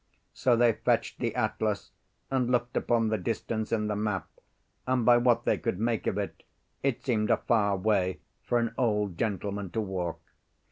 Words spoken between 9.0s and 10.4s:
gentleman to walk.